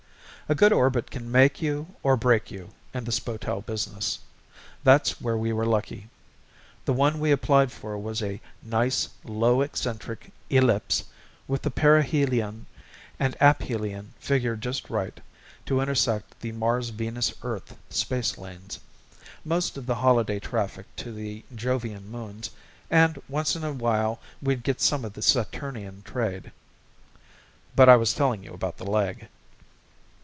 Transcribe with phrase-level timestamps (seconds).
[0.49, 4.19] A good orbit can make you or break you in the spotel business.
[4.83, 6.09] That's where we were lucky.
[6.83, 11.05] The one we applied for was a nice low eccentric ellipse
[11.47, 12.65] with the perihelion
[13.17, 15.21] and aphelion figured just right
[15.67, 18.77] to intersect the Mars Venus Earth spacelanes,
[19.45, 22.49] most of the holiday traffic to the Jovian Moons,
[22.89, 26.51] and once in a while we'd get some of the Saturnian trade.
[27.73, 29.29] But I was telling you about the leg.